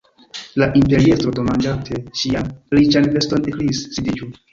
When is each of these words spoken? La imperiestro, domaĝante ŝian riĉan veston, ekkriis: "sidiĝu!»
La 0.61 0.67
imperiestro, 0.79 1.33
domaĝante 1.39 1.99
ŝian 2.21 2.49
riĉan 2.79 3.11
veston, 3.19 3.45
ekkriis: 3.53 3.83
"sidiĝu!» 3.99 4.31